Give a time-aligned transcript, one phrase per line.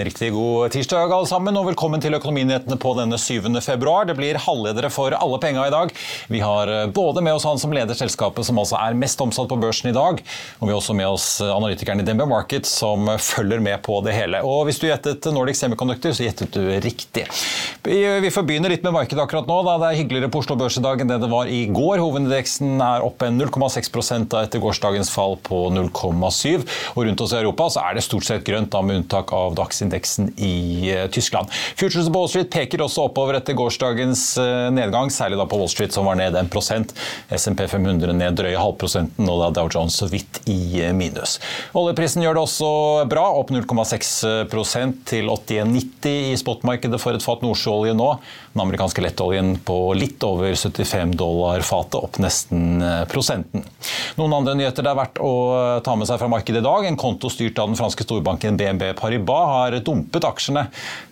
[0.00, 3.50] En riktig god tirsdag alle sammen, og velkommen til Økonominyhetene på denne 7.
[3.60, 4.06] februar.
[4.08, 5.90] Det blir halvledere for alle penga i dag.
[6.32, 9.50] Vi har eh, både med oss han som leder selskapet som altså er mest omsatt
[9.50, 10.22] på børsen i dag,
[10.56, 14.14] og vi har også med oss analytikeren i DNB Market som følger med på det
[14.16, 14.40] hele.
[14.40, 17.26] Og hvis du gjettet Nordic Semiconductor, så gjettet du riktig.
[17.84, 19.58] Vi får begynne litt med markedet akkurat nå.
[19.68, 19.76] Da.
[19.84, 22.00] Det er hyggeligere på Oslo Børs i dag enn det det var i går.
[22.00, 26.64] Hovedindeksen er opp 0,6% etter gårsdagens fall på 0,7.
[26.96, 29.60] Og rundt oss i Europa så er det stort sett grønt, da, med unntak av
[29.60, 31.50] Dags indeksen i eh, Tyskland.
[31.76, 35.70] Futures på Wall Street peker også oppover etter gårsdagens eh, nedgang, særlig da på Wall
[35.72, 36.94] Street som var ned 1
[37.36, 41.38] SMP 500 ned drøye halvprosenten, og da Dow Jones så vidt i eh, minus.
[41.76, 42.70] Oljeprisen gjør det også
[43.10, 48.12] bra, opp 0,6% til 81,90 i spotmarkedet for et fat nordsjøolje nå.
[48.52, 53.62] Den amerikanske lettoljen på litt over 75 dollar fatet, opp nesten prosenten.
[54.18, 55.34] Noen andre nyheter det er verdt å
[55.86, 56.86] ta med seg fra markedet i dag.
[56.88, 60.64] En konto styrt av den franske storbanken BNB Paribas har dumpet aksjene.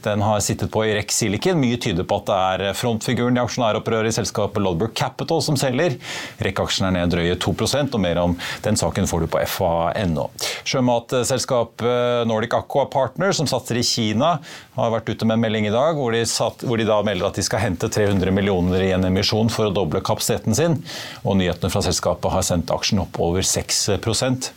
[0.03, 1.61] Den har sittet på i Rex Silicon.
[1.63, 5.95] Mye tyder på at det er frontfiguren i aksjonæropprøret i selskapet Lodberg Capital som selger.
[6.43, 8.35] REC-aksjen er ned drøye 2% og mer om
[8.67, 10.27] den saken får du på fa.no.
[10.67, 14.41] Sjømatselskapet Nordic Aqua Partner, som satser i Kina,
[14.75, 17.28] har vært ute med en melding i dag hvor de, satt, hvor de da melder
[17.29, 20.79] at de skal hente 300 millioner i en emisjon for å doble kapasiteten sin.
[21.25, 24.51] Og nyhetene fra selskapet har sendt aksjen opp over 6%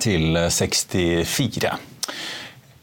[0.00, 1.72] til 64.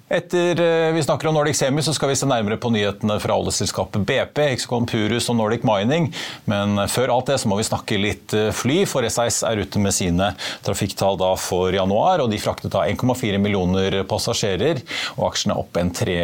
[0.10, 3.36] Etter eh, vi snakker om Nordic Semi, så skal vi se nærmere på nyhetene fra
[3.36, 6.06] oljeselskapet BP, Hexicon Purus og Nordic Mining.
[6.48, 9.82] Men før alt det så må vi snakke litt eh, fly, for SAS er ute
[9.84, 10.30] med sine
[10.64, 12.24] trafikktall for januar.
[12.24, 14.80] og De fraktet da 1,4 millioner passasjerer,
[15.18, 16.16] og aksjene er opp en 3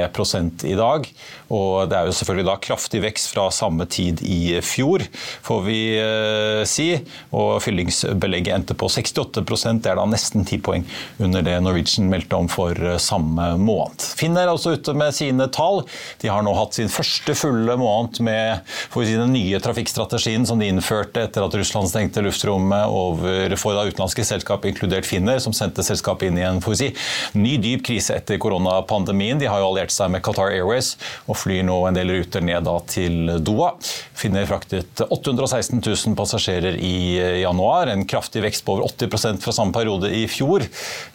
[0.71, 1.11] i dag.
[1.51, 5.03] Og Det er jo selvfølgelig da kraftig vekst fra samme tid i fjor,
[5.43, 6.87] får vi eh, si.
[7.35, 9.43] Og fyllingsbelegget endte på 68
[9.83, 10.87] det er da nesten 10 poeng
[11.19, 14.12] under det Norwegian meldte om for samme måned måned.
[14.23, 15.81] Finn er altså ute med sine tall.
[16.21, 18.61] De har nå hatt sin første fulle måned med
[18.93, 23.83] si, den nye trafikkstrategien som de innførte etter at Russland stengte luftrommet over for da
[23.83, 26.93] utenlandske selskap, inkludert Finner, som sendte selskapet inn i en si,
[27.35, 29.41] ny dyp krise etter koronapandemien.
[29.41, 30.93] De har jo alliert seg med Qatar Airways
[31.27, 33.73] og flyr nå en del ruter ned til Doha.
[34.15, 36.95] Finner fraktet 816 000 passasjerer i
[37.41, 40.63] januar, en kraftig vekst på over 80% fra samme periode i fjor.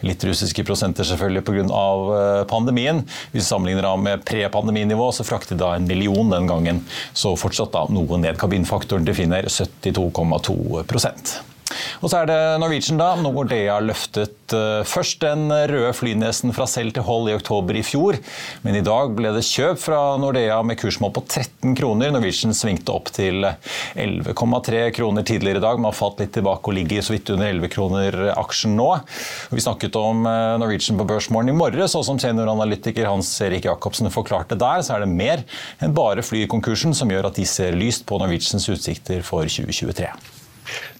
[0.05, 2.98] Litt russiske prosenter selvfølgelig pga pandemien.
[3.31, 6.83] Hvis vi sammenligner med pre-pandeminivå, så fraktet da en million den gangen.
[7.13, 8.39] Så fortsatt da noe ned.
[8.39, 10.83] Kabinfaktoren til Finner 72,2
[12.01, 13.11] og så er det Norwegian, da.
[13.19, 18.17] Nordea løftet uh, først den røde flynesen fra selv til hold i oktober i fjor.
[18.63, 22.13] Men i dag ble det kjøp fra Nordea med kursmål på 13 kroner.
[22.15, 26.77] Norwegian svingte opp til 11,3 kroner tidligere i dag, men har falt litt tilbake og
[26.79, 28.89] ligger så vidt under 11 kroner aksjen nå.
[29.53, 34.09] Vi snakket om uh, Norwegian på Børsmorgen i morges, og som senioranalytiker Hans Erik Jacobsen
[34.13, 35.45] forklarte der, så er det mer
[35.83, 40.38] enn bare flykonkursen som gjør at de ser lyst på Norwegians utsikter for 2023.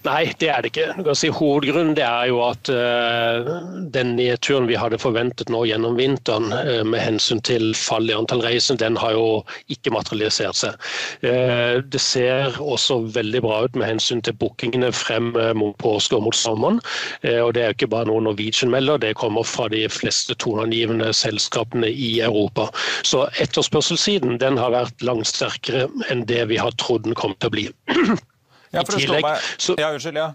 [0.06, 1.14] Nei, det er det ikke.
[1.18, 3.50] Si, hovedgrunnen er jo at uh,
[3.92, 8.40] den nedturen vi hadde forventet nå gjennom vinteren uh, med hensyn til fall i antall
[8.44, 9.26] reiser, den har jo
[9.72, 10.88] ikke materialisert seg.
[11.20, 16.24] Uh, det ser også veldig bra ut med hensyn til bookingene frem mot påske og
[16.28, 16.80] mot sommeren.
[17.22, 21.12] og Det er jo ikke bare noe Norwegian melder, det kommer fra de fleste toneangivende
[21.16, 22.70] selskapene i Europa.
[23.06, 27.52] Så etterspørselssiden den har vært langt sterkere enn det vi har trodd den kom til
[27.52, 27.68] å bli.
[28.70, 29.50] Ja, for I tillegg, meg...
[29.58, 29.76] så...
[29.80, 30.20] Ja, unnskyld.
[30.20, 30.30] ja.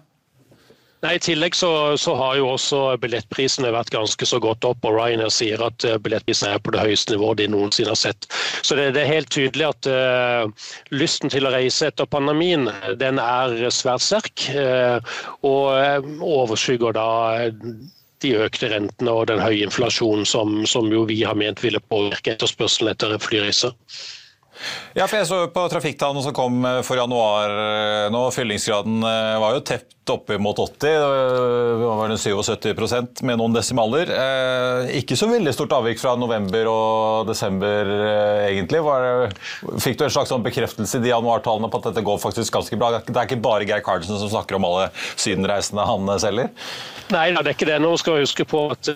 [1.05, 1.69] Nei, I tillegg så,
[2.01, 4.85] så, har jo også billettprisene vært ganske så godt opp.
[4.87, 8.25] og Ryanair sier at uh, billettprisene er på det høyeste nivået de noensinne har sett.
[8.65, 12.71] Så det, det er helt tydelig at uh, lysten til å reise etter pandemien
[13.01, 14.47] den er svært sterk.
[14.55, 14.97] Uh,
[15.45, 17.09] og overskygger da
[18.23, 22.33] de økte rentene og den høye inflasjonen som, som jo vi har ment ville påvirke
[22.33, 23.75] etterspørselen etter flyreiser.
[24.95, 28.23] Ja, for jeg så på trafikktallene som kom eh, for januar eh, nå.
[28.35, 30.77] Fyllingsgraden eh, var jo tett oppe mot 80.
[30.85, 34.11] Det var det 77% med noen desimaler.
[34.93, 37.89] Ikke så veldig stort avvik fra november og desember,
[38.45, 38.83] egentlig.
[39.81, 42.77] fikk du en slags sånn bekreftelse i de januartallene på at dette går faktisk ganske
[42.77, 42.99] bra?
[42.99, 46.53] Det er ikke bare Geir Carlsen som snakker om alle sydenreisende han selger?
[47.09, 47.81] Nei, det er ikke det.
[47.81, 48.91] Nå skal vi huske på at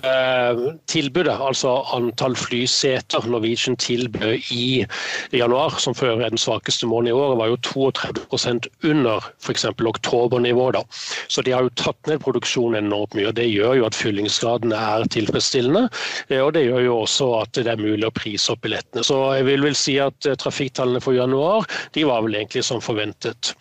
[0.93, 4.85] tilbudet, altså antall flyseter Norwegian tilbød i
[5.33, 5.48] januar,
[5.81, 9.65] som før er den svakeste måneden i året, var jo 32% under f.eks.
[9.65, 10.83] oktobernivået.
[11.27, 13.29] Så de har jo tatt ned produksjonen enormt mye.
[13.29, 15.87] og Det gjør jo at fyllingsgraden er tilfredsstillende.
[16.29, 19.03] Eh, og det gjør jo også at det er mulig å prise opp billettene.
[19.05, 22.83] Så jeg vil vel si at uh, trafikktallene for januar de var vel egentlig som
[22.83, 23.53] forventet.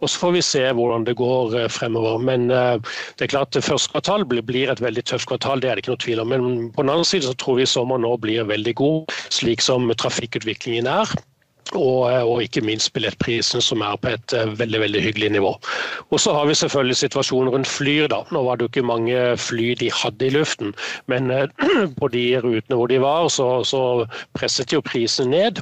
[0.00, 2.18] Og Så får vi se hvordan det går uh, fremover.
[2.26, 5.84] Men det er klart at første kvartal blir et veldig tøft kvartal, det er det
[5.84, 6.32] ikke noe tvil om.
[6.32, 9.88] Men på den andre side så tror vi sommeren nå blir veldig god, slik som
[9.92, 11.16] trafikkutviklingen er.
[11.74, 15.50] Og, og, ikke minst billettprisene, som er på et uh, veldig veldig hyggelig nivå.
[16.14, 18.06] Og Så har vi selvfølgelig situasjonen rundt flyr.
[18.08, 18.22] da.
[18.30, 20.74] Nå var det jo ikke mange fly de hadde i luften,
[21.10, 21.48] men uh,
[22.00, 24.06] på de rutene hvor de var, så, så,
[24.38, 25.58] presset jo prisen ned.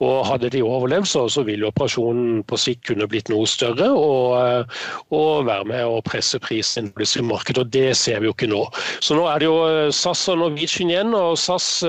[0.00, 4.70] Og Hadde de overlevd, så, så ville operasjonen på sikt kunne blitt noe større og,
[5.12, 7.66] og være med å presse prisen i markedet.
[7.66, 8.62] og Det ser vi jo ikke nå.
[9.04, 11.12] Så nå er det jo SAS og Norwegian igjen.
[11.18, 11.82] og SAS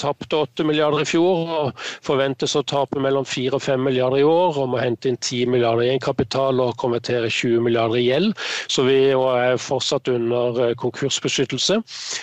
[0.00, 4.26] tapte 8 milliarder i fjor og forventes å tape mellom 4 og 5 milliarder i
[4.26, 8.32] år, og må hente inn 10 milliarder i egenkapital og konvertere 20 milliarder i gjeld.
[8.70, 11.80] Så vi er fortsatt under eh, konkursbeskyttelse.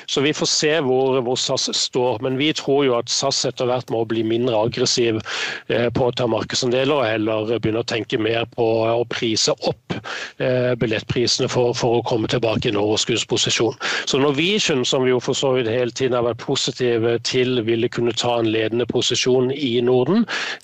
[0.09, 2.19] Så vi får se hvor, hvor SAS står.
[2.25, 5.19] Men vi tror jo at SAS etter hvert må bli mindre aggressiv
[5.67, 9.95] eh, på å ta markedsandeler, og heller begynne å tenke mer på å prise opp
[9.95, 13.77] eh, billettprisene for, for å komme tilbake i en overskuddsposisjon.
[14.09, 17.89] Så Norwegian, som vi jo for så vidt hele tiden har vært positive til ville
[17.91, 20.25] kunne ta en ledende posisjon i Norden,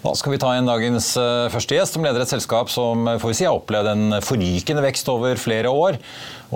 [0.00, 3.18] Da skal vi ta inn dagens eh, første gjest, som leder et selskap som eh,
[3.20, 5.98] får vi si, har opplevd en forrykende vekst over flere år.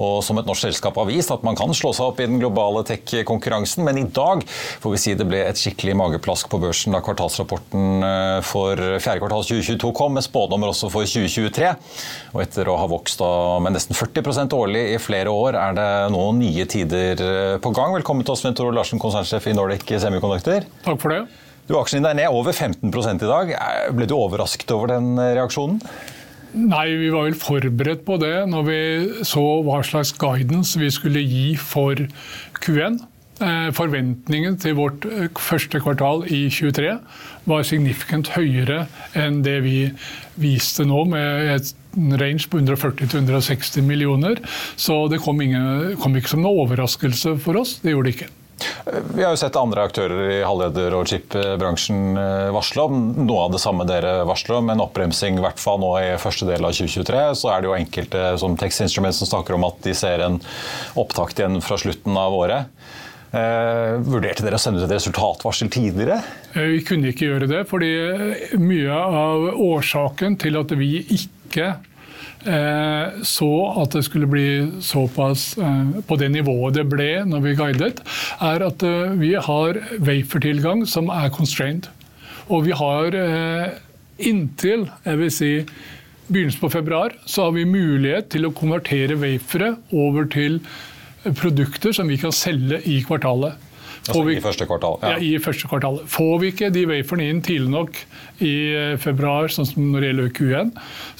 [0.00, 2.40] Og som et norsk selskap har vist at man kan slå seg opp i den
[2.40, 3.84] globale tech-konkurransen.
[3.84, 8.08] Men i dag får vi si det ble et skikkelig mageplask på børsen da kvartalsrapporten
[8.08, 11.76] eh, for fjerde kvartal 2022 kom, med spådommer også for 2023.
[12.32, 13.20] Og etter å ha vokst
[13.60, 17.92] med nesten 40% årlig i flere år, er det nå nye tider på gang.
[18.00, 20.64] Velkommen til oss, Sven Tore Larsen, konsernsjef i Nordic Semiconductor.
[20.88, 21.26] Takk for det.
[21.64, 23.54] Du, Aksjen din er ned over 15% i dag.
[23.96, 25.80] Ble du overrasket over den eh, reaksjonen?
[26.54, 28.78] Nei, vi var vel forberedt på det når vi
[29.26, 31.98] så hva slags guidance vi skulle gi for
[32.60, 33.00] Q1.
[33.42, 36.92] Eh, forventningen til vårt eh, første kvartal i 2023
[37.50, 38.84] var signifikant høyere
[39.18, 39.88] enn det vi
[40.38, 41.74] viste nå, med et
[42.20, 44.38] range på 140-160 millioner.
[44.76, 47.78] Så det kom, ingen, kom ikke som noen overraskelse for oss.
[47.82, 48.32] Det gjorde det ikke.
[49.14, 53.54] Vi har jo sett andre aktører i halvleder- og chip-bransjen eh, varsle om noe av
[53.54, 56.76] det samme dere varsler om, en oppbremsing i hvert fall nå i første del av
[56.76, 57.22] 2023.
[57.40, 60.38] Så er det jo enkelte som Text Instruments som snakker om at de ser en
[61.00, 62.70] opptakt igjen fra slutten av året.
[63.34, 66.20] Eh, vurderte dere å sende ut et resultatvarsel tidligere?
[66.54, 67.90] Eh, vi kunne ikke gjøre det, fordi
[68.62, 71.72] mye av årsaken til at vi ikke
[73.24, 74.46] så at det skulle bli
[74.84, 78.02] såpass eh, på det nivået det ble når vi guidet,
[78.44, 81.88] er at eh, vi har wafertilgang som er constrained.
[82.52, 83.14] Og vi har
[84.20, 85.52] inntil jeg vil si,
[86.28, 90.60] begynnelsen på februar så har vi mulighet til å konvertere wafere over til
[91.24, 93.56] produkter som vi kan selge i kvartalet.
[94.04, 94.98] Altså vi, I første kvartal?
[95.02, 95.14] Ja.
[95.14, 95.22] ja.
[95.24, 96.02] i første kvartal.
[96.10, 98.00] Får vi ikke de waferne inn tidlig nok
[98.44, 100.74] i eh, februar, sånn som når det gjelder Q1,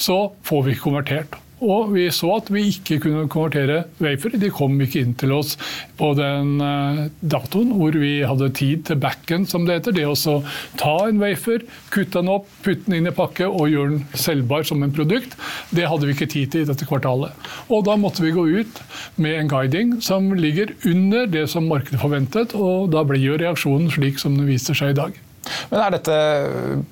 [0.09, 1.39] så får vi ikke konvertert.
[1.65, 4.37] Og vi så at vi ikke kunne konvertere wafer.
[4.41, 5.55] De kom ikke inn til oss
[5.99, 9.97] på den eh, datoen hvor vi hadde tid til backen, som det heter.
[9.97, 10.37] Det å
[10.81, 14.67] ta en wafer, kutte den opp, putte den inn i pakke og gjøre den selvbar
[14.69, 15.37] som en produkt,
[15.75, 17.35] det hadde vi ikke tid til i dette kvartalet.
[17.73, 18.83] Og da måtte vi gå ut
[19.21, 23.93] med en guiding som ligger under det som markedet forventet, og da blir jo reaksjonen
[23.95, 25.24] slik som den viser seg i dag.
[25.71, 26.19] Men dette,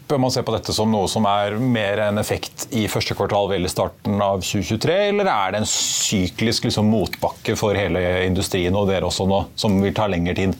[0.08, 3.54] Bør man se på dette som noe som er mer en effekt i første kvartal
[3.56, 8.90] eller starten av 2023, eller er det en syklisk liksom, motbakke for hele industrien og
[8.90, 10.56] dere også nå, som vil ta lengre tid?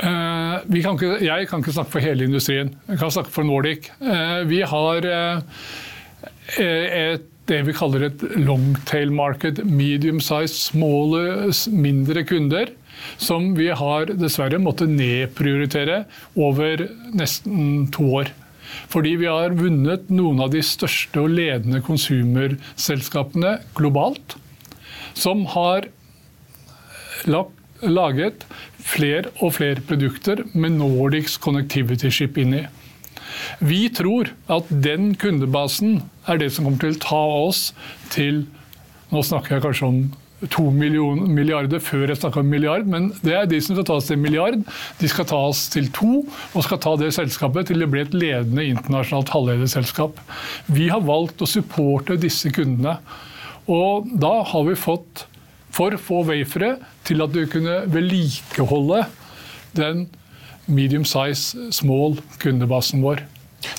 [0.00, 2.72] Uh, kan ikke, jeg kan ikke snakke for hele industrien.
[2.88, 3.90] Jeg kan snakke for Nordic.
[4.00, 5.64] Uh, vi har uh,
[6.60, 9.64] et, det vi kaller et longtail market.
[9.66, 12.70] Medium size, smaller, mindre kunder
[13.20, 16.04] som vi har dessverre måttet nedprioritere
[16.38, 18.32] over nesten to år.
[18.90, 24.36] Fordi vi har vunnet noen av de største og ledende konsumerselskapene globalt.
[25.18, 25.88] Som har
[27.26, 28.44] laget
[28.80, 32.64] flere og flere produkter med Nordics Connectivity Ship inni.
[33.60, 37.70] Vi tror at den kundebasen er det som kommer til å ta oss
[38.14, 38.46] til
[39.10, 39.96] Nå snakker jeg kanskje om
[40.48, 44.20] to milliarder før jeg snakka om milliard, men det er de som skal tas til
[44.20, 44.60] milliard.
[45.00, 46.22] De skal tas til to,
[46.54, 50.20] og skal ta det selskapet til det blir et ledende internasjonalt halvlederselskap.
[50.72, 52.96] Vi har valgt å supporte disse kundene.
[53.70, 55.26] Og da har vi fått
[55.70, 59.04] for få wafere til at du kunne vedlikeholde
[59.76, 60.08] den
[60.70, 63.22] medium size small kundebasen vår.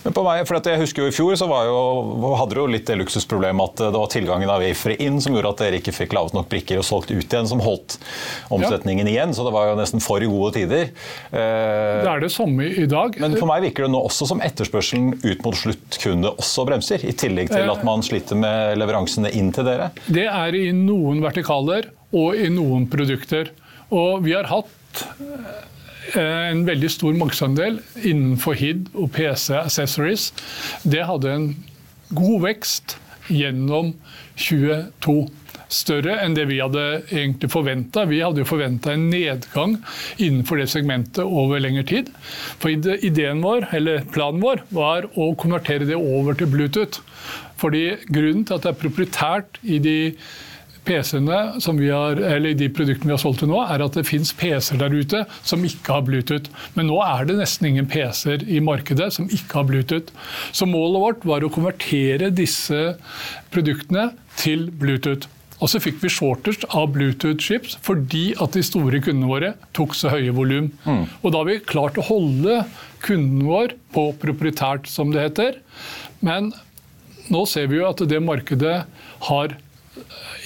[0.03, 2.87] Men på meg, for jeg husker jo I fjor så jo, hadde du jo litt
[2.89, 6.15] det luksusproblemet at det var tilgangen av wafere inn som gjorde at dere ikke fikk
[6.17, 7.97] laget nok brikker og solgt ut igjen, som holdt
[8.53, 9.13] omsetningen ja.
[9.13, 9.35] igjen.
[9.37, 10.91] Så det var jo nesten for gode tider.
[11.31, 13.17] Eh, det er det samme i dag.
[13.21, 17.15] Men for meg virker det nå også som etterspørselen ut mot sluttkunde også bremser, i
[17.17, 19.91] tillegg til at man sliter med leveransene inn til dere?
[20.07, 23.53] Det er i noen vertikaler og i noen produkter.
[23.91, 25.67] Og vi har hatt Eh,
[26.17, 30.31] en veldig stor markedsandel innenfor HID og PC accessories.
[30.83, 31.47] Det hadde en
[32.17, 32.97] god vekst
[33.31, 33.93] gjennom
[34.39, 35.29] 2022.
[35.71, 36.81] større enn det vi hadde
[37.13, 38.03] egentlig forventa.
[38.09, 39.77] Vi hadde jo forventa en nedgang
[40.17, 42.09] innenfor det segmentet over lengre tid.
[42.59, 46.99] For ideen vår, eller planen vår var å konvertere det over til Bluetooth.
[47.61, 49.97] Fordi Grunnen til at det er proprietært i de
[50.87, 54.05] PC-ene som vi har, eller de produktene vi har solgt til nå, er at det
[54.07, 56.49] fins PC-er der ute som ikke har Bluetooth.
[56.77, 60.09] Men nå er det nesten ingen PC-er i markedet som ikke har Bluetooth.
[60.51, 62.95] Så målet vårt var å konvertere disse
[63.53, 64.09] produktene
[64.41, 65.29] til Bluetooth.
[65.61, 70.09] Og så fikk vi shortest av Bluetooth-chips fordi at de store kundene våre tok så
[70.09, 70.71] høye volum.
[70.87, 71.03] Mm.
[71.21, 72.63] Og da har vi klart å holde
[73.05, 75.59] kunden vår på proprietært, som det heter.
[76.25, 76.49] Men
[77.31, 78.79] nå ser vi jo at det markedet
[79.29, 79.53] har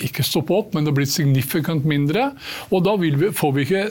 [0.04, 2.32] ikke stoppe opp, men det har blitt signifikant mindre.
[2.72, 3.86] Og da vi, får vi ikke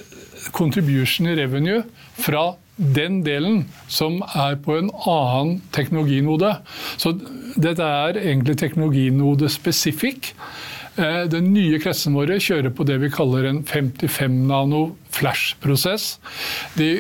[0.54, 1.82] contribution i revenue
[2.20, 6.56] fra den delen som er på en annen teknologinode.
[6.99, 7.14] Så
[7.54, 10.32] dette er egentlig teknologinode specific.
[10.96, 14.84] Eh, den nye kretsene våre kjører på det vi kaller en 55 nano
[15.14, 16.16] flash-prosess.
[16.78, 16.96] De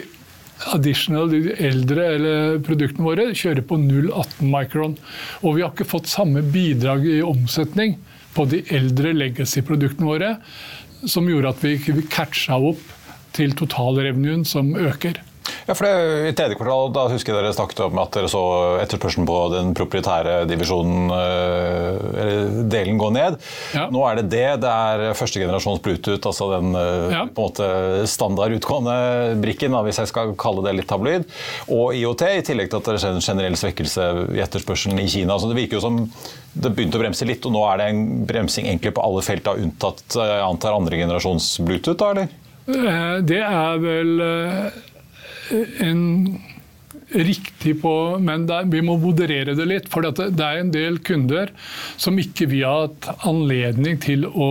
[0.74, 4.96] additional, de eldre eller produktene våre, kjører på 0,18 micron.
[5.42, 7.98] Og vi har ikke fått samme bidrag i omsetning
[8.34, 10.32] på de eldre legacy-produktene våre,
[11.06, 12.82] som gjorde at vi ikke catcha opp
[13.34, 15.20] til totalrevenuen som øker.
[15.64, 18.42] Ja, for det, I tredje kvartal da husker jeg dere snakket om at dere så
[18.82, 23.38] etterspørselen på den proprietære divisjonen, eh, eller delen, gå ned.
[23.72, 23.86] Ja.
[23.92, 24.44] Nå er det det.
[24.64, 27.24] Det er første generasjons Bluetooth, altså den eh, ja.
[27.24, 27.70] på en måte
[28.12, 28.96] standard utgående
[29.40, 31.26] brikken, hvis jeg skal kalle det litt tabloid.
[31.72, 35.40] Og IOT, i tillegg til at det skjer en generell svekkelse i etterspørselen i Kina.
[35.40, 36.02] Så det virker jo som
[36.54, 39.48] det begynte å bremse litt, og nå er det en bremsing egentlig på alle felt,
[39.48, 41.98] da, unntatt jeg antar andre generasjons Bluetooth?
[41.98, 42.40] da, eller?
[42.68, 44.12] Eh, det er vel
[45.52, 46.04] en
[47.14, 49.88] riktig på Men der, vi må moderere det litt.
[49.92, 51.52] For det, det er en del kunder
[52.00, 54.50] som ikke vi har hatt anledning til å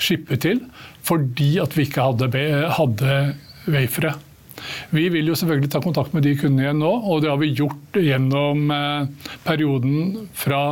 [0.00, 0.64] shippe til
[1.02, 2.28] fordi at vi ikke hadde,
[2.76, 3.14] hadde
[3.74, 4.12] wafere.
[4.94, 7.50] Vi vil jo selvfølgelig ta kontakt med de kundene igjen nå, og det har vi
[7.58, 10.62] gjort gjennom eh, perioden fra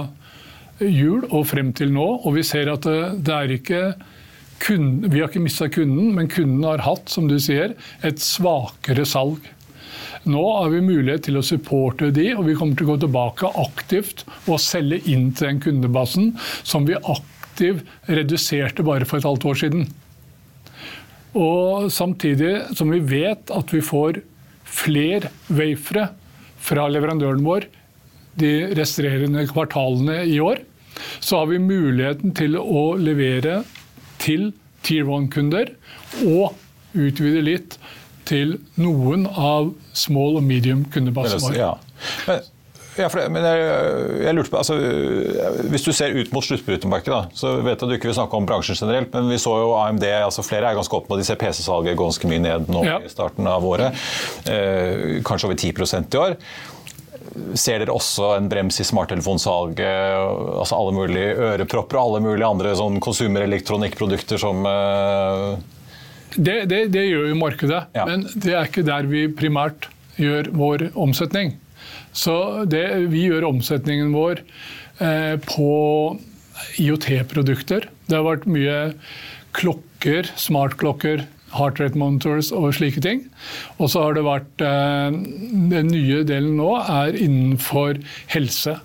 [0.80, 2.06] jul og frem til nå.
[2.22, 3.82] Og vi ser at det, det er ikke
[4.60, 7.74] kunden, vi har ikke mista kunden, men kunden har hatt, som du sier,
[8.06, 9.40] et svakere salg.
[10.28, 13.50] Nå har vi mulighet til å supporte de, og vi kommer til å gå tilbake
[13.62, 19.48] aktivt og selge inn til den kundebasen som vi aktivt reduserte bare for et halvt
[19.48, 19.88] år siden.
[21.40, 24.20] Og samtidig som vi vet at vi får
[24.70, 26.10] flere wafere
[26.60, 27.66] fra leverandøren vår
[28.40, 30.60] de resterende kvartalene i år,
[31.20, 33.60] så har vi muligheten til å levere
[34.20, 34.50] til
[34.86, 35.74] Tier 1-kunder
[36.24, 36.56] og
[36.96, 37.76] utvide litt
[38.28, 41.58] til noen av small og medium kundebasen vår.
[41.58, 41.74] Ja.
[42.28, 42.48] Men,
[42.98, 43.66] ja, det, men jeg,
[44.24, 44.76] jeg, lurte på, altså,
[45.70, 48.48] Hvis du ser ut mot sluttbrukermarkedet, så vet jeg at du ikke vil snakke om
[48.48, 51.38] bransjen generelt, men vi så jo AMD, altså flere er ganske åpne, og de ser
[51.40, 52.98] PC-salget ganske mye ned nå ja.
[53.04, 54.04] i starten av året.
[54.50, 56.36] Eh, kanskje over 10% i år.
[57.58, 59.86] Ser dere også en brems i smarttelefonsalget?
[60.60, 65.54] altså Alle mulige ørepropper og alle mulige andre sånn konsumerelektronikkprodukter som uh...
[66.34, 68.06] det, det, det, gjør jo markedet, ja.
[68.08, 71.54] men det er ikke der vi primært gjør vår omsetning.
[72.12, 74.42] Så det, vi gjør omsetningen vår
[74.98, 75.70] eh, på
[76.82, 77.86] IOT-produkter.
[78.06, 78.78] Det har vært mye
[79.56, 81.24] klokker, smartklokker,
[81.56, 83.24] heart rate monitors og slike ting.
[83.78, 85.18] Og så har det vært eh,
[85.72, 88.00] Den nye delen nå er innenfor
[88.34, 88.78] helse.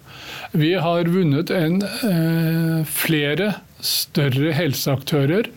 [0.56, 3.56] Vi har vunnet en, eh, flere
[3.86, 5.50] større helseaktører,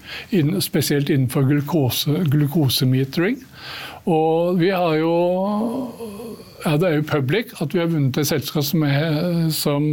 [0.60, 3.38] spesielt innenfor glukose, glukosemetering.
[4.08, 5.14] Og vi har jo
[6.64, 9.84] ja, det er jo public at vi har vunnet et selskap som er, som,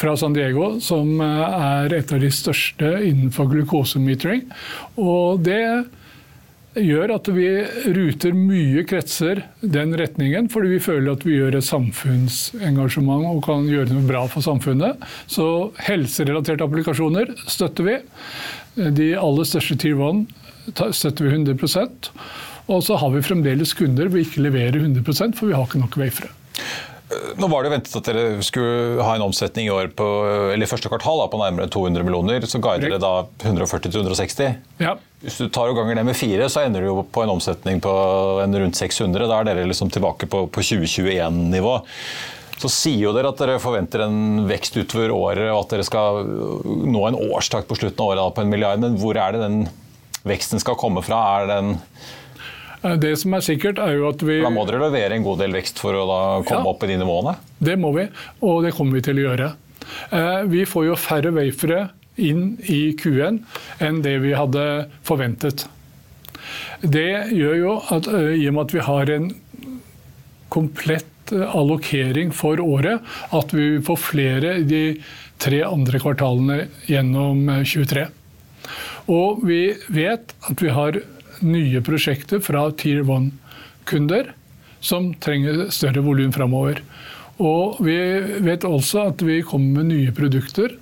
[0.00, 4.46] fra San Diego som er et av de største innenfor glukosemetering.
[4.96, 5.60] Og det
[6.78, 7.46] gjør at vi
[7.96, 13.66] ruter mye kretser den retningen, fordi vi føler at vi gjør et samfunnsengasjement og kan
[13.70, 15.00] gjøre noe bra for samfunnet.
[15.30, 17.96] Så helserelaterte applikasjoner støtter vi.
[19.00, 20.26] De aller største Tier 1
[20.94, 22.10] støtter vi 100%
[22.70, 25.98] Og så har vi fremdeles kunder vi ikke leverer 100% for vi har ikke nok
[25.98, 26.30] wafere.
[27.40, 30.06] Nå var det ventet at dere skulle ha en omsetning i år på,
[30.54, 32.44] eller første kvartal da, på nærmere 200 millioner.
[32.46, 33.12] Så guider dere da
[33.42, 34.52] 140-160.
[34.82, 34.94] Ja.
[35.24, 37.94] Hvis du tar og ganger det med fire, så ender du på en omsetning på
[38.44, 39.26] en rundt 600.
[39.26, 41.74] Da er dere liksom tilbake på, på 2021-nivå.
[42.60, 46.22] Så sier jo dere at dere forventer en vekst utover året, og at dere skal
[46.24, 48.82] nå en årstakt på slutten av året på en milliard.
[48.82, 49.62] Men hvor er det den
[50.28, 51.20] veksten skal komme fra?
[51.40, 51.78] Er den
[53.00, 54.38] det som er sikkert er jo at vi...
[54.44, 56.06] Da må dere levere en god del vekst for å
[56.48, 57.34] komme ja, opp i de nivåene?
[57.60, 58.06] Det må vi,
[58.46, 59.50] og det kommer vi til å gjøre.
[60.16, 61.82] Eh, vi får jo færre wafere
[62.20, 63.42] inn i Q1
[63.84, 64.64] enn det vi hadde
[65.06, 65.66] forventet.
[66.80, 69.30] Det gjør jo at eh, i og med at vi har en
[70.50, 74.84] komplett allokering for året, at vi får flere i de
[75.40, 78.08] tre andre kvartalene gjennom 23.
[79.10, 79.62] Og vi
[79.92, 80.98] vet at vi har
[81.46, 84.34] nye prosjekter fra Tier 1-kunder
[84.80, 86.80] som trenger større volum framover.
[87.40, 87.96] Og vi
[88.44, 90.74] vet også at vi kommer med nye produkter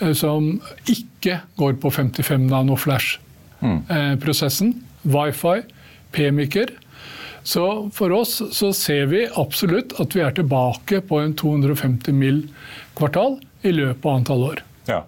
[0.00, 4.74] eh, som ikke går på 55 nano flash-prosessen.
[4.76, 4.88] Mm.
[5.12, 5.62] Wifi,
[6.14, 6.68] p-miker.
[7.42, 12.44] Så for oss så ser vi absolutt at vi er tilbake på en 250 mill.
[12.94, 14.62] kvartal i løpet av antall år.
[14.86, 15.00] Ja.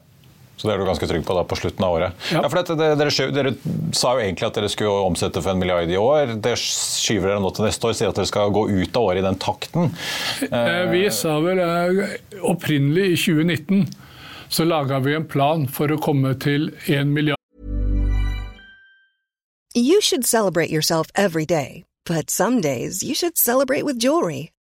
[0.57, 2.21] Så det er du ganske trygg på da på slutten av året.
[2.31, 2.45] Ja.
[2.45, 3.53] ja for dette, dere, dere,
[3.97, 6.37] sa jo egentlig at dere skulle omsette for en milliard i år.
[6.45, 9.23] Det skyver dere nå til neste år, sier at dere skal gå ut av året
[9.23, 9.91] i den takten.
[10.45, 13.87] Eh, vi sa vel eh, opprinnelig i 2019
[14.55, 17.41] så laga vi en plan for å komme til 1 milliard.
[19.75, 24.54] You should celebrate yourself every day, but some days you should celebrate with jewelry.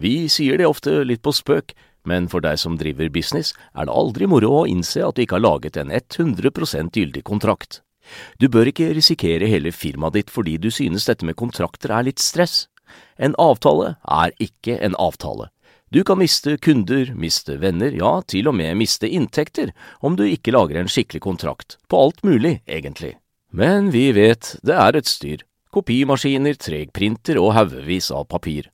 [0.00, 3.94] Vi sier det ofte litt på spøk, men for deg som driver business, er det
[3.94, 7.80] aldri moro å innse at du ikke har laget en 100% gyldig kontrakt.
[8.38, 12.20] Du bør ikke risikere hele firmaet ditt fordi du synes dette med kontrakter er litt
[12.20, 12.66] stress.
[13.16, 15.48] En avtale er ikke en avtale.
[15.94, 19.70] Du kan miste kunder, miste venner, ja, til og med miste inntekter
[20.02, 23.14] om du ikke lager en skikkelig kontrakt, på alt mulig, egentlig.
[23.54, 25.44] Men vi vet det er et styr.
[25.74, 28.73] Kopimaskiner, tregprinter og haugevis av papir.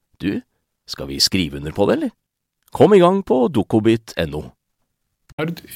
[0.21, 0.41] du,
[0.89, 2.11] skal vi skrive under på det, eller?
[2.71, 4.43] Kom i gang på dokobit.no.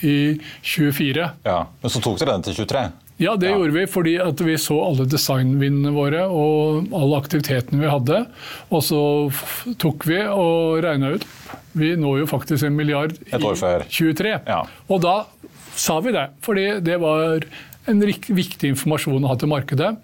[0.06, 1.30] i 24.
[1.44, 2.86] Ja, Men så tok dere den til 23?
[3.18, 3.56] Ja, det ja.
[3.56, 8.24] gjorde vi fordi vi så alle designvinnene våre og alle aktivitetene vi hadde.
[8.70, 9.02] Og så
[9.82, 11.28] tok vi og regna ut.
[11.76, 14.36] Vi når jo faktisk en milliard i 23.
[14.48, 14.64] Ja.
[14.88, 15.22] Og da
[15.76, 17.44] sa vi det, fordi det var
[17.92, 19.96] en viktig informasjon å ha til markedet.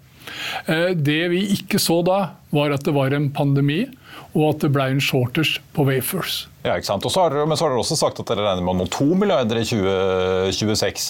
[0.66, 2.20] Eh, det vi ikke så da,
[2.54, 3.84] var at det var en pandemi,
[4.32, 6.46] og at det ble en shortage på wafers.
[6.64, 7.06] Ja, ikke sant?
[7.08, 9.08] Så har, men så har dere også sagt at dere regner med å nå to
[9.18, 11.08] milliarder i 2026.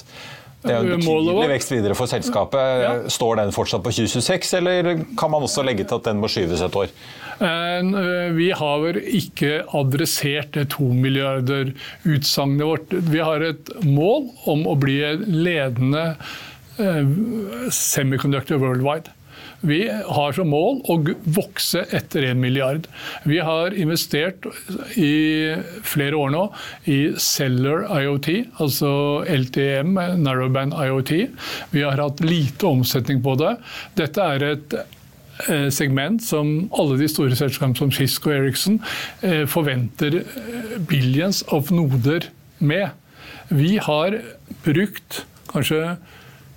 [0.62, 2.82] Det er en betydelig vekst videre for selskapet.
[2.84, 2.92] Ja.
[3.10, 6.62] Står den fortsatt på 2026, eller kan man også legge til at den må skyves
[6.62, 6.92] et år?
[7.42, 7.88] Eh,
[8.36, 12.94] vi har vel ikke adressert det to milliarder-utsagnet vårt.
[13.10, 16.04] Vi har et mål om å bli ledende
[16.78, 17.10] eh,
[17.74, 19.10] semiconductor worldwide.
[19.62, 20.96] Vi har som mål å
[21.36, 22.88] vokse etter 1 milliard.
[23.28, 24.46] Vi har investert
[24.98, 25.54] i
[25.86, 26.42] flere år nå
[26.90, 28.30] i Seller IoT,
[28.62, 28.90] altså
[29.30, 29.94] LTM,
[30.24, 31.12] Narrowband IoT.
[31.70, 33.54] Vi har hatt lite omsetning på det.
[33.98, 38.80] Dette er et eh, segment som alle de store selskapene som Cisco og Ericsson
[39.22, 42.26] eh, forventer eh, billions of noder
[42.58, 42.90] med.
[43.52, 44.18] Vi har
[44.66, 45.22] brukt
[45.52, 45.94] kanskje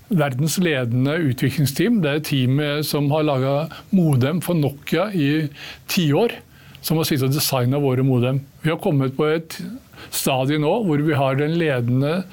[0.10, 2.02] verdens ledende utviklingsteam.
[2.04, 3.56] Det er teamet som har laga
[3.96, 5.48] modem for Nokia i
[5.92, 6.38] tiår.
[6.86, 8.44] Som har sittet og designa våre modem.
[8.62, 9.58] Vi har kommet på et
[10.14, 12.24] stadie nå hvor vi har den ledende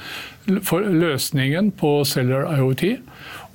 [0.47, 2.99] løsningen på Cellular IoT.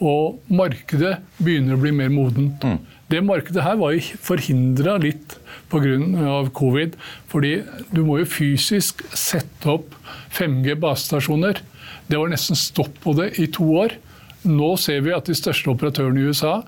[0.02, 2.64] Og markedet begynner å bli mer modent.
[2.64, 2.80] Mm.
[3.08, 5.38] Det markedet her var forhindra litt
[5.72, 6.50] pga.
[6.54, 6.96] covid.
[7.28, 9.96] Fordi du må jo fysisk sette opp
[10.36, 11.62] 5G basestasjoner.
[12.08, 13.98] Det var nesten stopp på det i to år.
[14.46, 16.60] Nå ser vi at de største operatørene i USA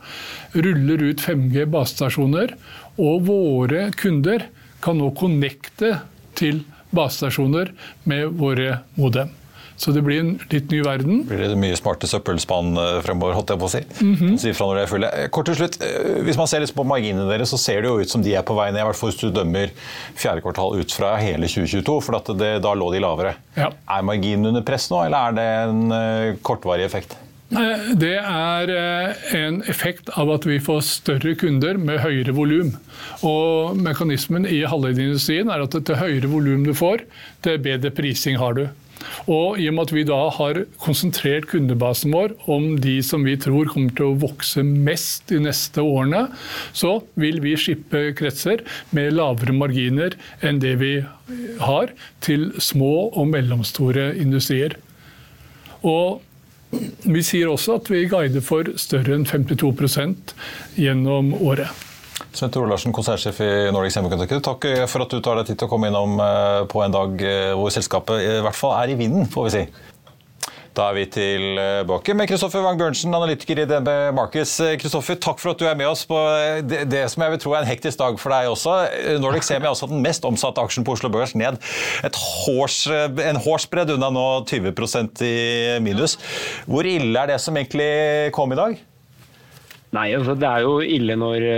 [0.55, 2.55] ruller ut 5G basestasjoner,
[2.99, 4.49] og våre kunder
[4.83, 5.99] kan nå connecte
[6.39, 6.63] til
[6.95, 7.73] basestasjoner
[8.09, 9.35] med våre modem.
[9.79, 11.21] Så det blir en litt ny verden.
[11.27, 13.79] Blir det mye smarte søppelspann eh, fremover, holdt jeg på å si.
[14.01, 14.33] Mm -hmm.
[14.43, 15.11] si fra når det er fulle.
[15.15, 17.87] Eh, kort til slutt, eh, Hvis man ser litt på marginene deres, så ser det
[17.87, 18.81] jo ut som de er på vei ned.
[18.81, 19.71] I hvert fall hvis du dømmer
[20.15, 23.35] fjerde kvartal ut fra hele 2022, for det, da lå de lavere.
[23.55, 23.71] Ja.
[23.87, 27.15] Er marginen under press nå, eller er det en kortvarig effekt?
[27.49, 32.75] Det er eh, en effekt av at vi får større kunder med høyere volum.
[33.25, 37.07] Og mekanismen i halvlederindustrien er at til høyere volum du får,
[37.41, 38.67] til bedre prising har du.
[39.31, 43.37] Og i og med at vi da har konsentrert kundebasen vår om de som vi
[43.39, 46.27] tror kommer til å vokse mest de neste årene,
[46.75, 48.61] så vil vi skippe kretser
[48.93, 50.93] med lavere marginer enn det vi
[51.63, 54.75] har til små og mellomstore industrier.
[55.79, 56.19] Og
[56.69, 60.33] vi sier også at vi guider for større enn 52%
[60.77, 61.85] gjennom året.
[62.35, 64.41] Svein Tore Larsen, konsernsjef i Nordic Semiconductor.
[64.45, 67.23] Takk for at du tar deg tid til å komme innom eh, på en dag
[67.25, 69.63] eh, hvor selskapet i hvert fall er i vinden, får vi si.
[70.79, 74.53] Da er vi tilbake med Kristoffer Wang Bjørnsen, analytiker i DNB Markets.
[74.79, 76.15] Kristoffer, takk for at du er med oss på
[76.63, 78.77] det, det, som jeg vil tro er en hektisk dag for deg også.
[79.19, 81.59] Nordic Semi er også den mest omsatte aksjen på Oslo Børs ned
[82.15, 85.35] hårs, en hårsbredd unna nå 20% i
[85.83, 86.15] minus.
[86.63, 88.79] Hvor ille er det som egentlig kom i dag?
[89.99, 91.49] Nei, altså Det er jo ille når,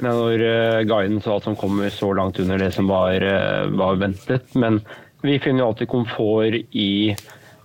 [0.00, 0.48] når
[0.88, 4.48] guiden og alt som kommer så langt under det som var, uh, var ventet.
[4.56, 4.80] Men
[5.20, 7.12] vi finner jo alltid komfort i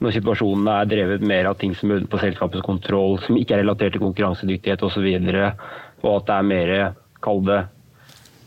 [0.01, 3.61] når situasjonen er drevet mer av ting som er utenfor selskapets kontroll, som ikke er
[3.61, 6.73] relatert til konkurransedyktighet osv., og, så og at det er mer,
[7.21, 7.59] kall det,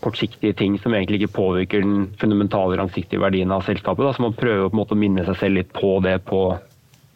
[0.04, 4.04] kortsiktige ting som egentlig ikke påvirker den fundamentale langsiktige verdien av selskapet.
[4.04, 4.12] Da.
[4.12, 6.40] Så man prøver på en måte å minne seg selv litt på det på,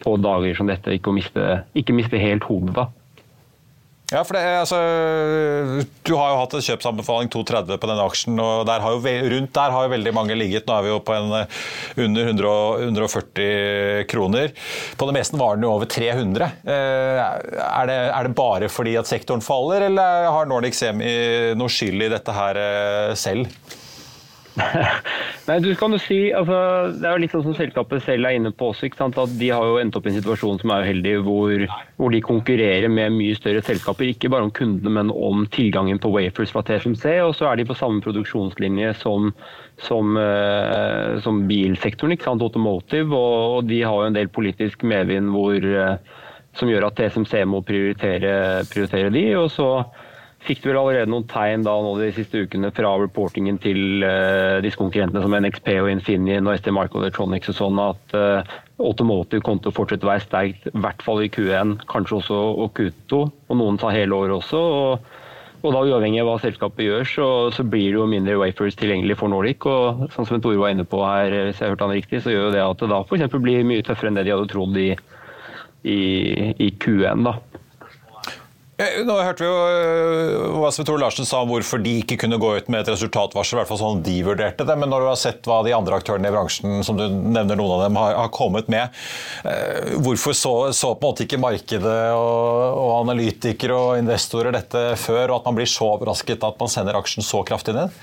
[0.01, 1.45] på dager som dette, ikke, miste,
[1.77, 2.73] ikke miste helt hodet.
[2.79, 2.87] da.
[4.09, 4.77] Ja, for det, altså,
[6.07, 8.39] Du har jo hatt en kjøpsanbefaling 2,30 på denne aksjen.
[8.41, 8.97] og der jo,
[9.35, 10.65] Rundt der har jo veldig mange ligget.
[10.65, 11.59] Nå er vi jo på en eh,
[12.05, 12.53] under 100,
[12.89, 14.53] 140 kroner.
[14.97, 16.49] På det meste var den jo over 300.
[16.65, 21.13] Eh, er det, er det, bare fordi at sektoren faller, eller har Nordic Semi
[21.59, 23.45] noe skyld i dette her eh, selv?
[25.49, 26.57] Nei, du kan jo si, altså,
[26.93, 28.89] Det er jo litt sånn som selskapet selv er inne på også.
[29.05, 31.63] At De har jo endt opp i en situasjon som er uheldig, hvor,
[31.97, 34.09] hvor de konkurrerer med mye større selskaper.
[34.09, 37.05] Ikke bare om kundene, men om tilgangen på wafers fra TSMC.
[37.25, 39.31] Og så er de på samme produksjonslinje som,
[39.87, 42.45] som, uh, som bilsektoren, ikke sant?
[42.45, 43.09] automotive.
[43.09, 47.41] Og, og, de har jo en del politisk medvind hvor, uh, som gjør at TSMC
[47.49, 49.25] må prioritere, prioritere de.
[49.39, 49.71] og så
[50.45, 54.59] fikk du vel allerede noen tegn da nå de siste ukene fra reportingen til uh,
[54.63, 59.59] disse konkurrentene som NXP og Infinity og ST Microelectronics og sånn at uh, automotive kom
[59.59, 63.23] til å fortsette å være sterkt, i hvert fall i Q1, kanskje også og Q2,
[63.51, 64.59] og noen tar hele året også.
[64.59, 65.17] og
[65.59, 69.17] Og da Uavhengig av hva selskapet gjør, så, så blir det jo mindre wafers tilgjengelig
[69.19, 69.65] for Nordic.
[69.67, 72.47] og sånn som Tore var inne på her, hvis jeg hørte han riktig, så gjør
[72.47, 73.35] jo det at det da f.eks.
[73.43, 74.93] blir mye tøffere enn det de hadde trodd i,
[75.83, 75.99] i,
[76.55, 77.27] i Q1.
[77.27, 77.35] da.
[78.79, 82.37] Nå hørte vi jo eh, hva Sve Tore Larsen sa om hvorfor de ikke kunne
[82.39, 83.57] gå ut med et resultatvarsel.
[83.57, 85.99] i hvert fall sånn de vurderte det, Men når du har sett hva de andre
[85.99, 88.95] aktørene i bransjen som du nevner noen av dem, har, har kommet med,
[89.43, 94.85] eh, hvorfor så, så, på en måte ikke markedet og, og, analytikere og investorer dette
[95.01, 97.99] før, og at man blir så overrasket at man sender aksjen så kraftig ned?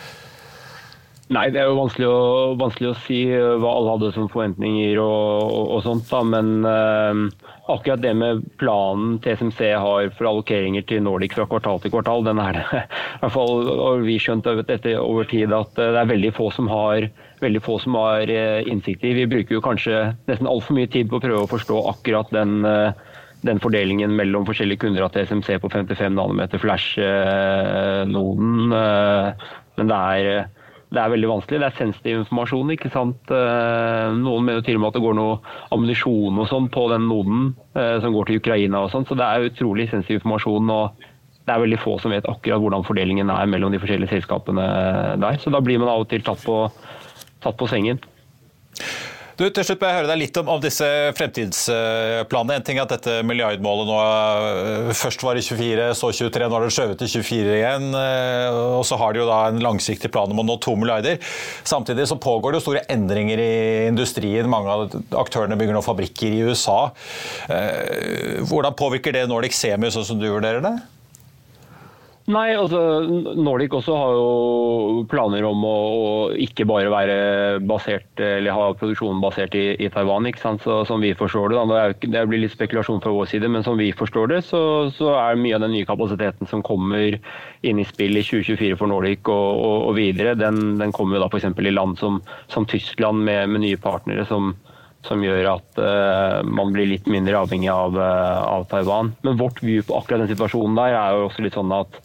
[1.26, 5.42] Nei, det er jo vanskelig å, vanskelig å si hva alle hadde som forventninger og,
[5.42, 7.22] og, og sånt, da, men øh,
[7.72, 12.38] akkurat det med planen TSMC har for allokeringer til Nordic fra kvartal til kvartal, den
[12.42, 16.12] er det i hvert fall har vi skjønt etter over tid at eh, det er
[16.12, 17.08] veldig få som har,
[17.42, 19.16] veldig få som har eh, innsikt i.
[19.18, 22.52] Vi bruker jo kanskje nesten altfor mye tid på å prøve å forstå akkurat den,
[22.70, 22.90] eh,
[23.46, 28.52] den fordelingen mellom forskjellige kunder av TSMC på 55 nanometer flash-noden.
[29.76, 30.46] Men det er
[30.94, 31.58] det er veldig vanskelig.
[31.60, 32.70] Det er sensitiv informasjon.
[32.76, 33.32] ikke sant?
[33.34, 35.38] Eh, noen mener til og med at det går noe
[35.74, 39.06] ammunisjon og sånn på den noden eh, som går til Ukraina og sånn.
[39.08, 40.70] Så det er utrolig sensitiv informasjon.
[40.70, 41.06] og
[41.46, 44.64] det er veldig få som vet akkurat hvordan fordelingen er mellom de forskjellige selskapene
[45.22, 45.38] der.
[45.42, 46.64] Så da blir man av og til tatt på,
[47.42, 48.00] tatt på sengen.
[49.36, 50.86] Du, til slutt må jeg høre deg litt om, om disse
[51.18, 52.54] fremtidsplanene.
[52.56, 56.56] En ting er at dette milliardmålet nå øh, først var i 24, så 23, nå
[56.56, 57.90] har det skjøvet til 24 igjen.
[58.00, 61.20] Øh, og så har de jo da en langsiktig plan om å nå to milliarder.
[61.68, 63.52] Samtidig så pågår det jo store endringer i
[63.90, 64.48] industrien.
[64.48, 64.96] Mange av
[65.26, 66.80] aktørene bygger nå fabrikker i USA.
[67.52, 70.78] Øh, hvordan påvirker det Nordic Semi, sånn som du vurderer det?
[72.26, 72.80] Nei, altså
[73.38, 77.18] Nordic også har jo planer om å, å, ikke bare være
[77.70, 80.26] basert eller ha produksjonen basert i, i Taiwan.
[80.26, 80.64] ikke sant?
[80.66, 83.78] Så, som vi forstår Det da, det, blir litt spekulasjon fra vår side, men som
[83.78, 84.60] vi forstår det, så,
[84.96, 87.20] så er mye av den nye kapasiteten som kommer
[87.62, 91.22] inn i spill i 2024 for Nordic og, og, og videre, den, den kommer jo
[91.22, 91.46] da f.eks.
[91.46, 92.18] i land som,
[92.50, 94.50] som Tyskland med, med, nye partnere som,
[95.06, 99.14] som gjør at uh, man blir litt mindre avhengig av, uh, av Taiwan.
[99.22, 102.02] Men vårt view på akkurat den situasjonen der er jo også litt sånn at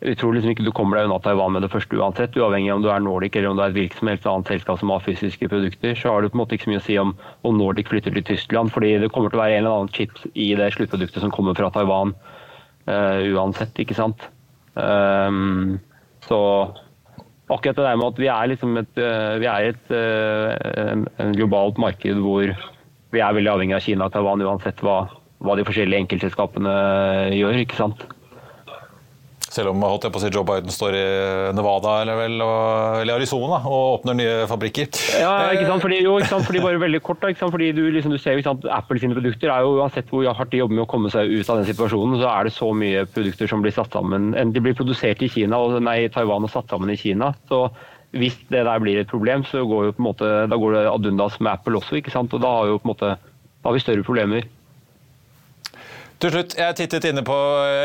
[0.00, 2.36] jeg tror liksom ikke du kommer deg unna Taiwan med det første uansett.
[2.40, 4.78] Uavhengig om du er Nordic eller om du er et hvilket som helst annet selskap
[4.80, 6.96] som har fysiske produkter, så har du på en måte ikke så mye å si
[7.02, 7.10] om,
[7.44, 8.72] om Nordic flytter til Tyskland.
[8.72, 11.58] fordi det kommer til å være en eller annen chip i det sluttproduktet som kommer
[11.58, 12.14] fra Taiwan
[12.88, 14.24] uh, uansett, ikke sant.
[14.72, 15.76] Um,
[16.24, 16.38] så
[17.50, 21.36] akkurat det der med at vi er liksom et, uh, vi er et uh, en
[21.36, 22.54] globalt marked hvor
[23.10, 25.02] vi er veldig avhengig av Kina og Taiwan uansett hva,
[25.44, 26.78] hva de forskjellige enkeltselskapene
[27.36, 28.06] gjør, ikke sant.
[29.50, 31.04] Selv om holdt jeg på å si, Joe Biden står i
[31.58, 32.36] Nevada eller, vel,
[33.00, 34.92] eller Arizona og åpner nye fabrikker.
[35.18, 35.82] Ja, ikke sant?
[35.82, 36.46] Fordi, jo, ikke sant?
[36.46, 37.54] Fordi bare veldig kort da, ikke sant?
[37.56, 38.66] Fordi du, liksom, du ser jo sant?
[38.70, 41.50] Apple sine produkter er jo uansett hvor hardt de jobber med å komme seg ut
[41.50, 44.30] av den situasjonen, så er det så mye produkter som blir satt sammen.
[44.54, 47.34] De blir produsert i Kina, og, nei, Taiwan og satt sammen i Kina.
[47.50, 47.66] så
[48.16, 50.86] hvis det der blir et problem, så går jo på en måte, da går det
[50.90, 52.00] ad undas med Apple også.
[52.00, 52.32] ikke sant?
[52.34, 54.48] Og da har, jo på en måte, da har vi større problemer.
[56.20, 57.34] Til slutt, Jeg tittet inne på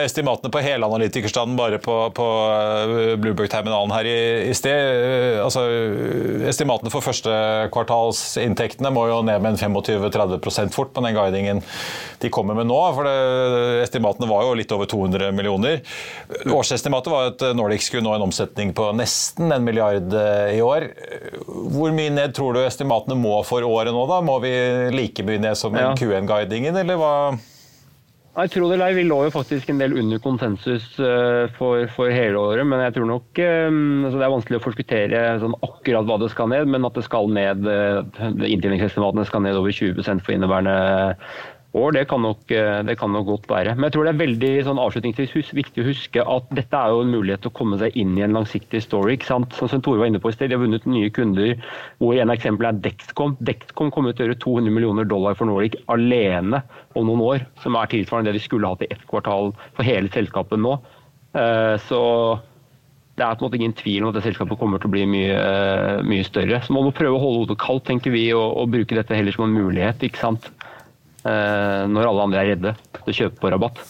[0.04, 4.18] estimatene på hele analytikerstanden bare på, på eh, Blueberg-terminalen her i,
[4.50, 4.76] i, sted.
[4.76, 5.64] Eh, altså,
[6.52, 11.64] Estimatene for førstekvartalsinntektene må jo ned med en 25-30% fort på den guidingen
[12.20, 12.82] de kommer med nå.
[12.98, 13.16] for det,
[13.86, 15.80] Estimatene var jo litt over 200 millioner.
[16.44, 20.90] Årsestimatet var at Nordic skulle nå en omsetning på nesten en milliard eh, i år.
[21.72, 24.04] Hvor mye ned tror du estimatene må for året nå?
[24.12, 24.20] da?
[24.20, 24.56] Må vi
[24.92, 25.94] like mye ned som ja.
[25.96, 27.16] Q1-guidingen, eller hva?
[28.36, 32.36] Jeg tror det, Vi lå jo faktisk en del under konsensus eh, for, for hele
[32.36, 36.18] året, men jeg tror nok eh, altså Det er vanskelig å forskuttere sånn akkurat hva
[36.20, 38.02] det skal ned, men at det skal ned eh,
[38.50, 40.76] inntjeningsestimatene skal ned over 20% for inneværende
[41.76, 41.96] år.
[41.96, 43.76] Det kan, nok, eh, det kan, nok, godt være.
[43.76, 47.04] Men jeg tror det er veldig sånn avslutningsvis viktig å huske at dette er jo
[47.04, 49.16] en mulighet til å komme seg inn i en langsiktig story.
[49.16, 49.56] ikke sant?
[49.60, 51.56] Som Tore var inne på i sted, De har vunnet nye kunder,
[52.00, 53.38] hvor en eksempel er Dexcom.
[53.40, 56.64] Dexcom kommer til å gjøre 200 millioner dollar for Nordic alene
[56.96, 60.12] om noen år, som er tilsvarende det de skulle hatt i ett kvartal for hele
[60.14, 60.78] selskapet nå.
[61.36, 62.02] Eh, så
[63.16, 65.06] det er på en måte ingen tvil om at det selskapet kommer til å bli
[65.08, 66.60] mye, eh, mye større.
[66.64, 69.36] Så man må prøve å holde hodet kaldt, tenker vi, og, og bruke dette heller
[69.36, 70.04] som en mulighet.
[70.04, 70.50] ikke sant?
[71.26, 73.82] Eh, når alle andre er redde til å kjøpe på rabatt.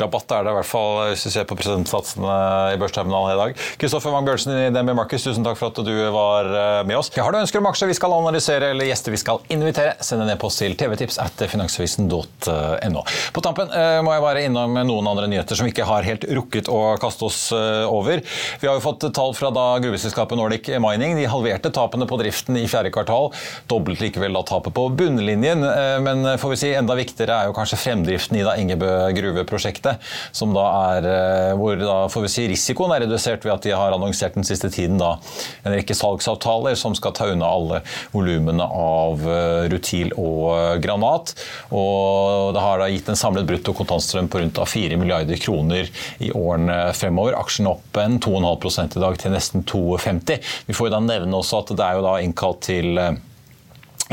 [0.00, 2.36] Rabatt er det i hvert fall hvis vi ser på prosentsatsene
[2.74, 3.60] i børsterminalen i dag.
[3.78, 7.12] Kristoffer Wang Bjørnsen i DNB Markets, tusen takk for at du var eh, med oss.
[7.14, 10.32] Har du ønsker om aksjer vi skal analysere eller gjester vi skal invitere, send en
[10.34, 13.04] e-post til tvtips at finansavisen.no.
[13.36, 16.26] På tampen eh, må jeg være innom noen andre nyheter som vi ikke har helt
[16.40, 18.24] rukket å kaste oss eh, over.
[18.58, 21.14] Vi har jo fått tall fra da gruveselskapet Nordic Mining.
[21.20, 23.30] De halverte tapene på driften i fjerde kvartal.
[23.70, 25.62] Doblet likevel da tapet på bunnlinjen.
[26.02, 30.00] Men får vi si enda viktigere er jo kanskje fremdriften i da Ingebø gruveprosjektet prosjektet,
[30.32, 33.94] som da er, hvor da får vi si risikoen er redusert ved at de har
[33.94, 35.16] annonsert den siste tiden da
[35.64, 39.24] en rekke salgsavtaler som skal ta unna alle volumene av
[39.70, 41.34] rutil og granat.
[41.74, 45.90] Og det har da gitt en samlet brutto kontantstrøm på rundt 4 milliarder kroner
[46.24, 47.36] i årene fremover.
[47.38, 50.40] Aksjen opp en 2,5% i dag til nesten 2,50.
[50.68, 53.14] Vi får da nevne også at det er jo da innkalt til eh,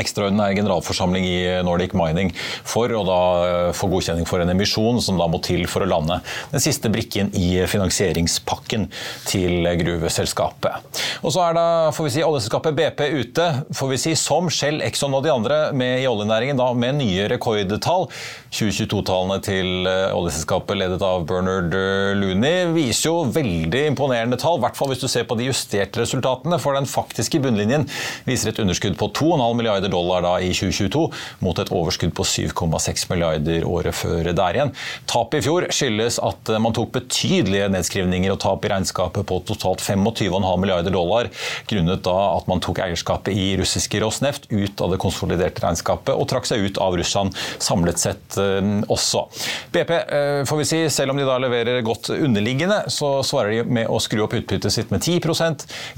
[0.00, 2.32] ekstraordinær generalforsamling i Nordic Mining
[2.64, 5.90] for å da eh, få godkjenning for en emisjon som da må til for å
[5.90, 6.20] lande
[6.52, 8.88] den siste brikken i finansieringspakken
[9.28, 11.02] til gruveselskapet.
[11.22, 14.80] Og så er da får vi si, oljeselskapet BP ute, får vi si, som Shell,
[14.84, 18.08] Exxon og de andre med i oljenæringen da, med nye rekordtall.
[18.52, 24.64] 2022-tallene til eh, oljeselskapet ledet av Bernard eh, Looney viser jo veldig imponerende tall, i
[24.64, 26.58] hvert fall hvis du ser på de justerte resultatene.
[26.62, 27.86] For den faktiske bunnlinjen
[28.28, 32.24] viser et underskudd på 2,5 milliarder milliarder dollar da i 2022, mot et overskudd på
[32.24, 34.72] 7,6 milliarder året før der igjen.
[35.06, 39.82] Tapet i fjor skyldes at man tok betydelige nedskrivninger og tap i regnskapet på totalt
[39.82, 41.30] 25,5 milliarder dollar,
[41.68, 46.28] grunnet da at man tok eierskapet i russiske Rosneft ut av det konsoliderte regnskapet og
[46.30, 49.26] trakk seg ut av Russland samlet sett eh, også.
[49.72, 53.78] BP, eh, får vi si, selv om de da leverer godt underliggende, så svarer de
[53.78, 55.20] med å skru opp utbyttet sitt med 10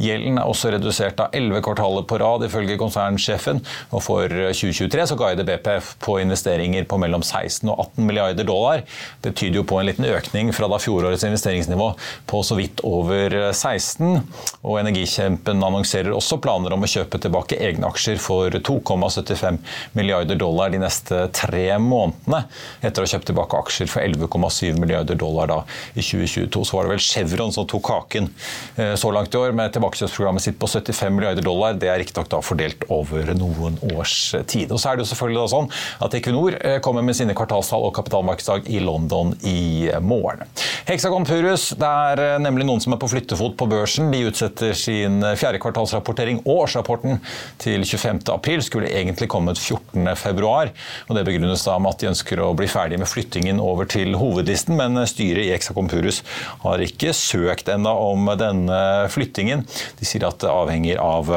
[0.00, 3.62] Gjelden er også redusert av 11 kvartaler på rad, ifølge konsernsjefen.
[3.94, 8.84] Og For 2023 så guider BPF på investeringer på mellom 16 og 18 milliarder dollar.
[9.24, 11.90] Det tyder jo på en liten økning fra da fjorårets investeringsnivå
[12.30, 14.20] på så vidt over 16.
[14.64, 19.60] Og Energikjempen annonserer også planer om å kjøpe tilbake egne aksjer for 2,75
[19.96, 22.44] milliarder dollar de neste tre månedene,
[22.84, 25.60] etter å ha kjøpt tilbake aksjer for 11,7 milliarder dollar da
[25.94, 26.64] i 2022.
[26.64, 28.30] Så var det vel Chevron som tok kaken
[28.76, 31.76] eh, så langt i år med tilbakekjøpsprogrammet sitt på 75 milliarder dollar.
[31.78, 34.72] Det er riktignok da fordelt over noe noen års tid.
[34.72, 35.70] Og så er det jo selvfølgelig sånn
[36.04, 40.44] at Equinor eh, kommer med sine kvartalstall og kapitalmarkedsdag i London i morgen.
[40.88, 44.10] Hexagon Purus, det er eh, nemlig noen som er på flyttefot på børsen.
[44.12, 47.20] De utsetter sin eh, fjerde kvartalsrapportering og årsrapporten
[47.62, 48.24] til 25.
[48.34, 48.64] april.
[48.64, 50.12] Skulle egentlig kommet 14.
[50.20, 50.72] februar.
[51.08, 54.16] Og det begrunnes da med at de ønsker å bli ferdig med flyttingen over til
[54.20, 56.22] hovedlisten, men styret i Hexagon Purus
[56.64, 58.80] har ikke søkt ennå om denne
[59.12, 59.64] flyttingen.
[59.98, 61.32] De sier at det avhenger av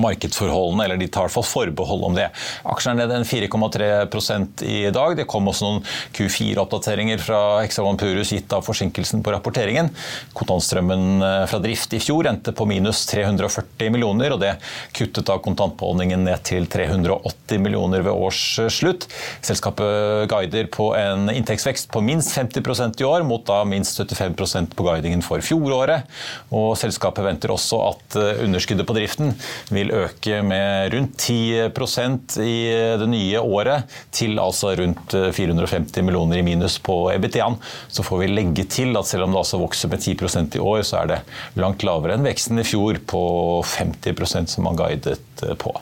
[0.00, 2.28] markedsforholdene, eller de tar for forbehold om det.
[2.68, 5.16] Aksjen er ned en 4,3% i dag.
[5.18, 5.82] Det kom også noen
[6.16, 9.90] Q4-oppdateringer fra Hexagon Purus gitt av forsinkelsen på rapporteringen.
[10.36, 14.54] Kontantstrømmen eh, fra drift i fjor endte på minus 340 millioner, og det
[14.96, 19.08] kuttet da kontantbeholdningen ned til 380 millioner ved årsslutt.
[19.44, 24.86] Selskapet guider på en inntektsvekst på minst 50% i år, mot da minst 75% på
[24.86, 26.08] guidingen for fjoråret.
[26.54, 29.34] Og selskapet venter også at eh, underskuddet på driften
[29.72, 32.56] vil vil øke med rundt 10% i
[33.00, 37.58] det nye året, til altså rundt 450 millioner i minus på EBIT1.
[37.92, 40.82] Så får vi legge til at selv om det altså vokser med 10% i år,
[40.86, 41.20] så er det
[41.60, 43.22] langt lavere enn veksten i fjor på
[43.66, 45.20] 50% som man guidet
[45.58, 45.72] på.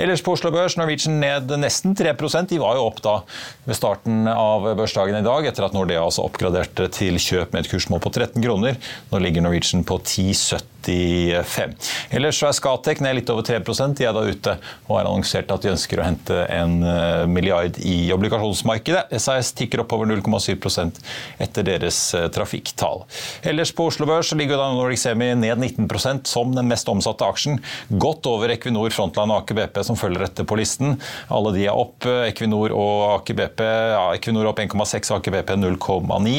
[0.00, 3.18] Ellers på Oslo Børs, Norwegian ned nesten 3% De var jo opp da
[3.66, 7.72] ved starten av børsdagen i dag, etter at Nordea altså oppgraderte til kjøp med et
[7.72, 8.80] kursmål på 13 kroner.
[9.10, 11.74] Nå ligger Norwegian på 10,70 85.
[12.10, 13.60] Ellers så er Skatek ned litt over 3
[13.96, 14.56] De er da ute
[14.88, 19.12] og har annonsert at de ønsker å hente en eh, milliard i obligasjonsmarkedet.
[19.20, 21.00] SAS tikker opp over 0,7
[21.40, 23.04] etter deres eh, trafikktall.
[23.46, 27.26] Ellers på Oslo Børs så ligger da Nordic Semi ned 19% som den mest omsatte
[27.26, 27.60] aksjen.
[27.90, 30.96] Godt over Equinor, Frontline og Aker BP som følger etter på listen.
[31.32, 32.06] Alle de er opp.
[32.26, 36.36] Equinor og Aker BP ja, Equinor opp 1,6, Aker BP 0,9.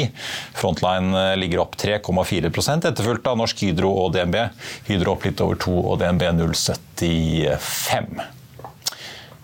[0.57, 4.49] Frontline eh, ligger opp 3,4 etterfulgt av Norsk Hydro og DNB DNB.
[4.87, 8.21] Hydro opp litt over 2 og DNB 0,75.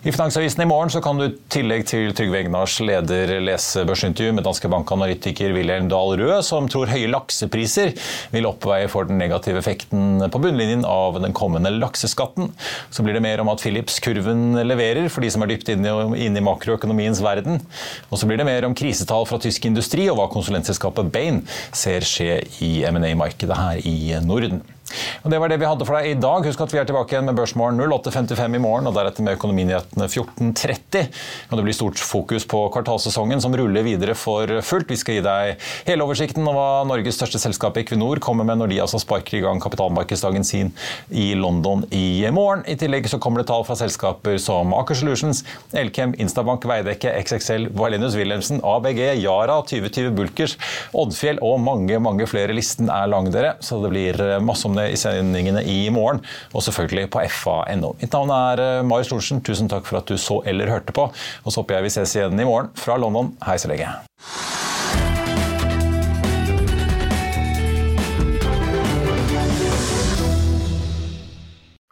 [0.06, 4.44] I Finansavisen i morgen kan du i tillegg til Trygve Egnars leder lese børsintervju med
[4.46, 7.90] danske bankanalytiker Wilhelm Dahl Røe, som tror høye laksepriser
[8.30, 12.54] vil oppveie for den negative effekten på bunnlinjen av den kommende lakseskatten.
[12.94, 16.46] Så blir det mer om at Philips-kurven leverer for de som er dypt inne i
[16.46, 17.58] makroøkonomiens verden.
[18.08, 21.42] Og så blir det mer om krisetall fra tysk industri og hva konsulentselskapet Bain
[21.74, 24.62] ser skje i M&A-markedet her i Norden.
[25.24, 26.46] Og Det var det vi hadde for deg i dag.
[26.48, 30.08] Husk at vi er tilbake igjen med Børsmorgen 08.55 i morgen, og deretter med Økonominyhetene
[30.08, 31.08] 14.30.
[31.50, 34.88] Og Det blir stort fokus på kvartalsesongen, som ruller videre for fullt.
[34.88, 38.72] Vi skal gi deg hele oversikten over hva Norges største selskap Equinor kommer med når
[38.72, 40.72] de altså sparker i gang kapitalmarkedsdagen sin
[41.10, 42.64] i London i morgen.
[42.68, 45.44] I tillegg så kommer det tall fra selskaper som Aker Solutions,
[45.76, 50.56] Elkem, Instabank, Veidekke, XXL, Valenius Wilhelmsen, ABG, Yara, 2020 Bulkers,
[50.96, 52.56] Oddfjell og mange, mange flere.
[52.56, 56.22] Listen er lang, dere, så det blir masse om det i sendingene i morgen,
[56.54, 57.94] og selvfølgelig på fa.no.
[58.00, 59.42] Mitt navn er eh, Marius Lorentzen.
[59.44, 61.08] Tusen takk for at du så eller hørte på.
[61.44, 63.34] Og så håper jeg vi ses igjen i morgen fra London.
[63.46, 63.92] Hei så lenge.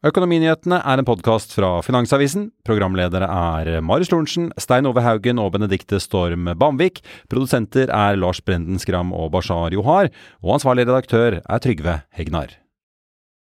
[0.07, 2.51] Økonominyhetene er en podkast fra Finansavisen.
[2.69, 7.01] Programledere er Marius Lorentzen, Stein Ove Haugen og Benedikte Storm Bamvik.
[7.33, 10.13] Produsenter er Lars Brenden Skram og Bashar Johar.
[10.45, 12.55] Og ansvarlig redaktør er Trygve Hegnar.